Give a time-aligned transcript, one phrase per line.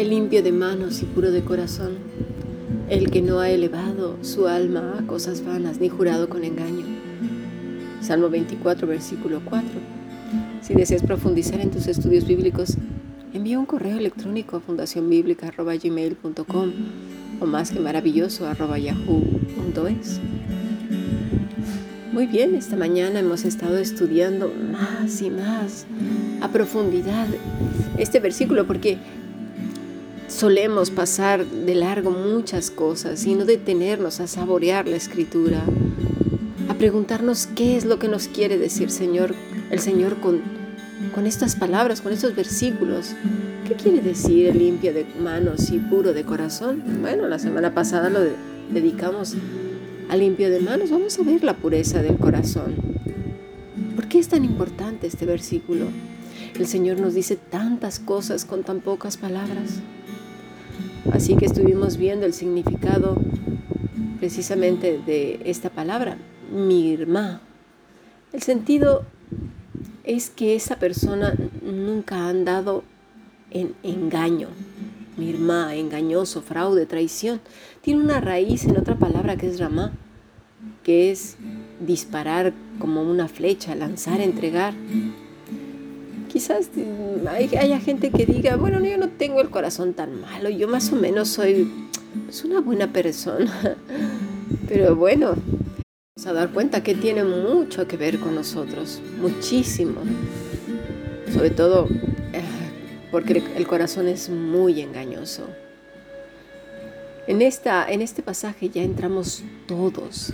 [0.00, 1.98] El limpio de manos y puro de corazón,
[2.88, 6.86] el que no ha elevado su alma a cosas vanas ni jurado con engaño.
[8.00, 9.68] Salmo 24, versículo 4.
[10.62, 12.78] Si deseas profundizar en tus estudios bíblicos,
[13.34, 16.72] envía un correo electrónico a fundacionbiblica.gmail.com
[17.40, 20.18] o más que maravilloso yahoo.es.
[22.12, 25.86] Muy bien, esta mañana hemos estado estudiando más y más
[26.40, 27.28] a profundidad
[27.98, 28.98] este versículo porque
[30.26, 35.62] solemos pasar de largo muchas cosas y no detenernos a saborear la escritura,
[36.68, 39.36] a preguntarnos qué es lo que nos quiere decir Señor,
[39.70, 40.40] el Señor con,
[41.14, 43.14] con estas palabras, con estos versículos.
[43.68, 46.82] ¿Qué quiere decir limpio de manos y puro de corazón?
[47.02, 48.18] Bueno, la semana pasada lo
[48.72, 49.36] dedicamos
[50.10, 52.74] a limpio de manos, vamos a ver la pureza del corazón.
[53.94, 55.84] ¿Por qué es tan importante este versículo?
[56.58, 59.78] El Señor nos dice tantas cosas con tan pocas palabras.
[61.12, 63.16] Así que estuvimos viendo el significado
[64.18, 66.18] precisamente de esta palabra,
[66.52, 67.40] mirma.
[68.32, 69.04] El sentido
[70.02, 72.82] es que esa persona nunca ha andado
[73.52, 74.48] en engaño,
[75.20, 77.40] mirma, engañoso, fraude, traición.
[77.82, 79.92] Tiene una raíz en otra palabra que es ramá,
[80.82, 81.36] que es
[81.78, 84.72] disparar como una flecha, lanzar, entregar.
[86.28, 86.70] Quizás
[87.58, 90.96] haya gente que diga, bueno, yo no tengo el corazón tan malo, yo más o
[90.96, 91.70] menos soy
[92.24, 93.76] pues, una buena persona.
[94.68, 95.34] Pero bueno,
[96.16, 100.00] vamos a dar cuenta que tiene mucho que ver con nosotros, muchísimo.
[101.32, 101.88] Sobre todo
[103.10, 105.46] porque el corazón es muy engañoso.
[107.26, 110.32] En, esta, en este pasaje ya entramos todos,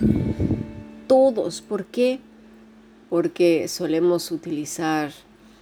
[1.07, 1.61] todos.
[1.61, 2.19] ¿Por qué?
[3.09, 5.11] Porque solemos utilizar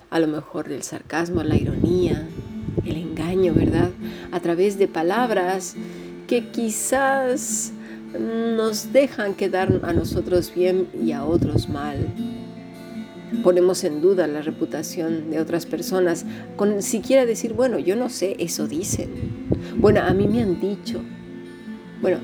[0.09, 2.27] a lo mejor el sarcasmo, la ironía,
[2.85, 3.89] el engaño, ¿verdad?
[4.31, 5.75] A través de palabras
[6.27, 7.73] que quizás
[8.19, 11.97] nos dejan quedar a nosotros bien y a otros mal.
[13.43, 16.25] Ponemos en duda la reputación de otras personas
[16.55, 19.09] con siquiera decir, bueno, yo no sé, eso dicen.
[19.77, 21.01] Bueno, a mí me han dicho.
[22.01, 22.19] Bueno,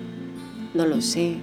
[0.73, 1.37] no lo sé.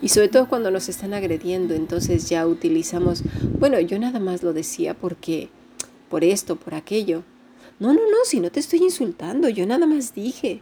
[0.00, 3.22] Y sobre todo cuando nos están agrediendo, entonces ya utilizamos,
[3.58, 5.48] bueno, yo nada más lo decía porque,
[6.08, 7.24] por esto, por aquello.
[7.80, 10.60] No, no, no, si no te estoy insultando, yo nada más dije.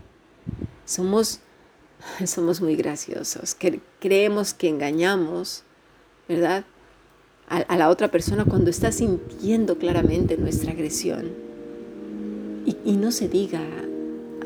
[0.86, 1.40] Somos,
[2.26, 3.56] somos muy graciosos,
[4.00, 5.64] creemos que engañamos,
[6.28, 6.64] ¿verdad?
[7.48, 11.26] A, la otra persona cuando está sintiendo claramente nuestra agresión.
[12.84, 13.62] Y, no se diga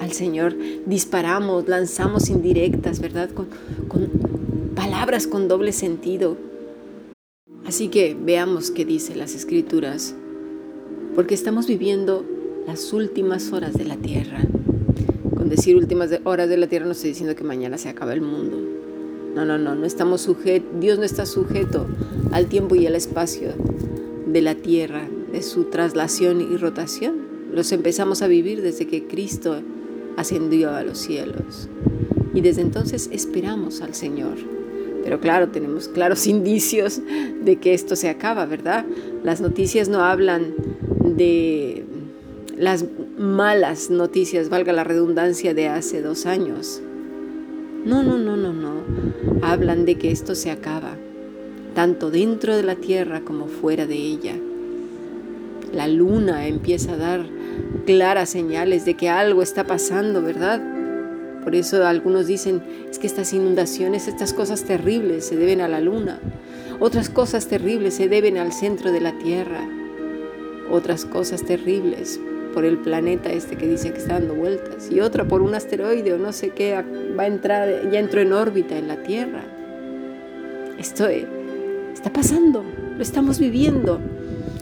[0.01, 3.31] al Señor, disparamos, lanzamos indirectas, ¿verdad?
[3.31, 3.49] Con,
[4.75, 6.37] palabras con doble sentido.
[7.67, 10.15] Así que veamos qué dice las escrituras,
[11.15, 12.25] porque estamos viviendo
[12.67, 14.41] las últimas horas de la tierra.
[15.35, 18.21] Con decir últimas horas de la tierra no estoy diciendo que mañana se acaba el
[18.21, 18.90] mundo.
[19.35, 21.87] No, no, no, no estamos sujetos, Dios no está sujeto
[22.33, 23.51] al tiempo y al espacio
[24.27, 27.29] de la tierra, de su traslación y rotación.
[27.53, 29.61] Los empezamos a vivir desde que Cristo
[30.17, 31.69] ascendió a los cielos.
[32.35, 34.37] Y desde entonces esperamos al Señor.
[35.03, 37.01] Pero claro, tenemos claros indicios
[37.43, 38.85] de que esto se acaba, ¿verdad?
[39.25, 40.55] Las noticias no hablan
[41.17, 41.85] de
[42.57, 42.85] las
[43.19, 46.83] malas noticias, valga la redundancia, de hace dos años.
[47.85, 48.83] No, no, no, no, no.
[49.41, 50.97] Hablan de que esto se acaba,
[51.75, 54.35] tanto dentro de la tierra como fuera de ella.
[55.73, 57.25] La luna empieza a dar
[57.87, 60.61] claras señales de que algo está pasando, ¿verdad?
[61.43, 65.81] Por eso algunos dicen, es que estas inundaciones, estas cosas terribles se deben a la
[65.81, 66.21] luna.
[66.81, 69.67] Otras cosas terribles se deben al centro de la Tierra.
[70.71, 72.21] Otras cosas terribles
[72.53, 74.91] por el planeta este que dice que está dando vueltas.
[74.91, 76.83] Y otra por un asteroide o no sé qué
[77.19, 79.43] va a entrar, ya entró en órbita en la Tierra.
[80.79, 82.65] Esto está pasando,
[82.97, 84.01] lo estamos viviendo.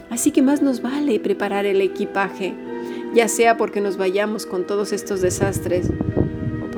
[0.09, 2.55] Así que más nos vale preparar el equipaje,
[3.13, 5.89] ya sea porque nos vayamos con todos estos desastres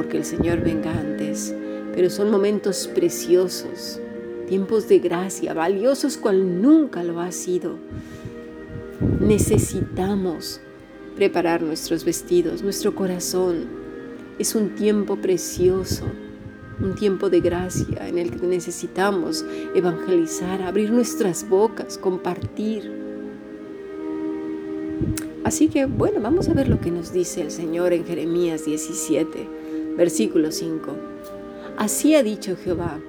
[0.02, 1.54] porque el Señor venga antes,
[1.94, 4.00] pero son momentos preciosos,
[4.48, 7.76] tiempos de gracia, valiosos cual nunca lo ha sido.
[9.20, 10.62] Necesitamos
[11.22, 13.68] preparar nuestros vestidos, nuestro corazón.
[14.40, 16.06] Es un tiempo precioso,
[16.80, 19.46] un tiempo de gracia en el que necesitamos
[19.76, 22.92] evangelizar, abrir nuestras bocas, compartir.
[25.44, 29.48] Así que bueno, vamos a ver lo que nos dice el Señor en Jeremías 17
[29.96, 30.92] Versículo 5.
[31.78, 33.00] Así ha dicho Jehová,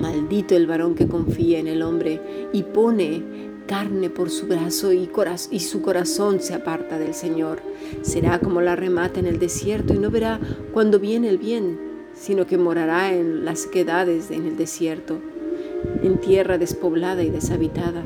[0.00, 2.20] Maldito el varón que confía en el hombre
[2.52, 5.08] y pone carne por su brazo y,
[5.60, 7.60] su corazón se aparta del Señor.
[8.02, 10.40] Será como la remata en el desierto y no verá
[10.72, 11.78] cuando viene el bien,
[12.14, 15.20] sino que morará en las quedades en el desierto,
[16.02, 18.02] en tierra despoblada y deshabitada.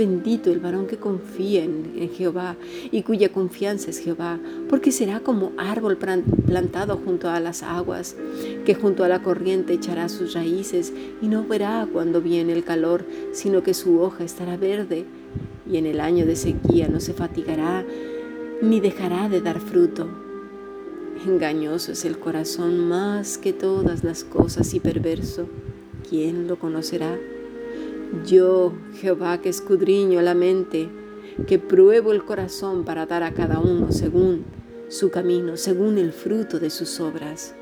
[0.00, 2.56] Bendito el varón que confía en, Jehová
[2.90, 4.38] y cuya confianza es Jehová,
[4.70, 8.16] porque será como árbol plantado junto a las aguas,
[8.64, 13.04] que junto a la corriente echará sus raíces y no verá cuando viene el calor,
[13.34, 15.04] sino que su hoja estará verde
[15.70, 17.84] y en el año de sequía no se fatigará
[18.62, 20.08] ni dejará de dar fruto.
[21.26, 25.46] Engañoso es el corazón más que todas las cosas y perverso.
[26.08, 27.18] ¿Quién lo conocerá?
[28.26, 30.88] Yo, Jehová, que escudriño la mente,
[31.46, 34.44] que pruebo el corazón para dar a cada uno según
[34.88, 37.54] su camino, según el fruto de sus obras.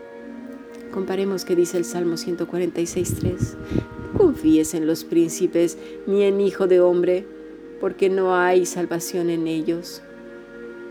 [0.91, 3.57] Comparemos que dice el Salmo 146.3.
[4.13, 7.27] No confíes en los príncipes ni en hijo de hombre,
[7.79, 10.03] porque no hay salvación en ellos.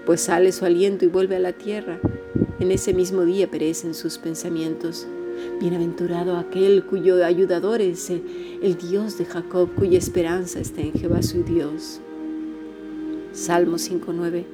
[0.05, 1.99] Pues sale su aliento y vuelve a la tierra.
[2.59, 5.07] En ese mismo día perecen sus pensamientos.
[5.59, 11.43] Bienaventurado aquel cuyo ayudador es el Dios de Jacob, cuya esperanza está en Jehová su
[11.43, 11.99] Dios.
[13.33, 14.45] Salmo 5.9.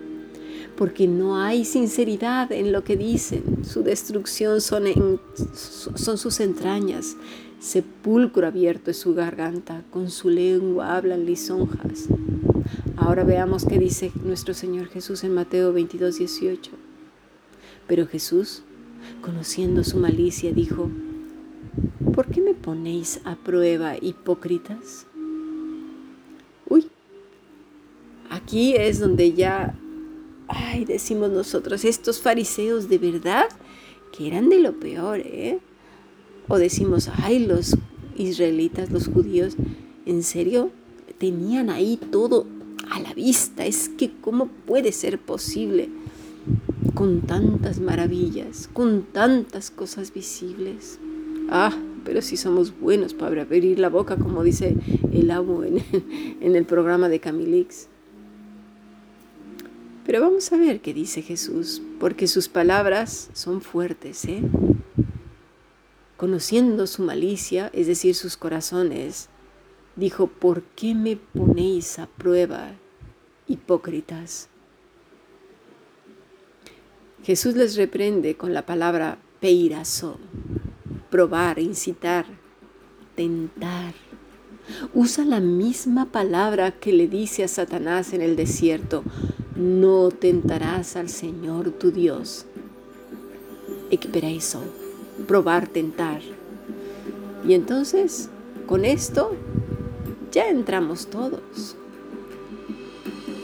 [0.77, 4.85] Porque no hay sinceridad en lo que dicen, su destrucción son,
[5.55, 7.15] sus entrañas,
[7.59, 12.07] sepulcro abierto es su garganta, con su lengua hablan lisonjas.
[12.97, 16.69] Ahora veamos qué dice nuestro Señor Jesús en Mateo 22.18.
[17.87, 18.63] Pero Jesús
[19.23, 20.89] conociendo su malicia, dijo,
[22.13, 25.07] ¿por qué me ponéis a prueba, hipócritas?
[26.69, 26.87] Uy,
[28.29, 29.75] aquí es donde ya,
[30.47, 33.47] ay, decimos nosotros, estos fariseos de verdad
[34.15, 35.59] que eran de lo peor, ¿eh?
[36.47, 37.75] O decimos, ay, los
[38.15, 39.55] israelitas, los judíos,
[40.05, 40.71] en serio,
[41.17, 42.45] tenían ahí todo
[42.91, 43.65] a la vista.
[43.65, 45.89] Es que, ¿cómo puede ser posible?
[46.93, 50.99] Con tantas maravillas, con tantas cosas visibles.
[51.49, 51.75] Ah,
[52.05, 54.75] pero si somos buenos para abrir la boca, como dice
[55.11, 55.83] el amo en,
[56.41, 57.87] en el programa de Camilix.
[60.05, 64.41] Pero vamos a ver qué dice Jesús, porque sus palabras son fuertes, ¿eh?
[66.17, 69.29] Conociendo su malicia, es decir, sus corazones,
[69.95, 72.73] dijo, ¿por qué me ponéis a prueba,
[73.47, 74.49] hipócritas?
[77.23, 80.17] Jesús les reprende con la palabra peirazo,
[81.09, 82.25] probar, incitar,
[83.15, 83.93] tentar.
[84.93, 89.03] Usa la misma palabra que le dice a Satanás en el desierto,
[89.55, 92.45] no tentarás al Señor tu Dios.
[93.89, 94.61] eso,
[95.25, 96.21] probar, tentar.
[97.47, 98.29] Y entonces,
[98.65, 99.35] con esto,
[100.31, 101.77] ya entramos todos.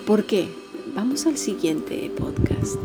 [0.06, 0.50] ¿Por qué?
[0.96, 2.78] Vamos al siguiente podcast.